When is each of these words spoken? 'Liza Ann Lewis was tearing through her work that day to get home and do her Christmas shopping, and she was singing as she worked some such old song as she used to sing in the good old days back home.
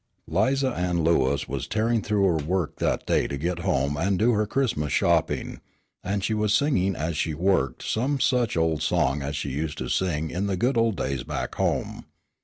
'Liza 0.25 0.69
Ann 0.71 1.03
Lewis 1.03 1.47
was 1.47 1.67
tearing 1.67 2.01
through 2.01 2.23
her 2.25 2.37
work 2.43 2.77
that 2.77 3.05
day 3.05 3.27
to 3.27 3.37
get 3.37 3.59
home 3.59 3.95
and 3.95 4.17
do 4.17 4.31
her 4.31 4.47
Christmas 4.47 4.91
shopping, 4.91 5.61
and 6.03 6.23
she 6.23 6.33
was 6.33 6.55
singing 6.55 6.95
as 6.95 7.15
she 7.15 7.35
worked 7.35 7.83
some 7.83 8.19
such 8.19 8.57
old 8.57 8.81
song 8.81 9.21
as 9.21 9.35
she 9.35 9.51
used 9.51 9.77
to 9.77 9.89
sing 9.89 10.31
in 10.31 10.47
the 10.47 10.57
good 10.57 10.75
old 10.75 10.97
days 10.97 11.21
back 11.23 11.53
home. 11.53 12.05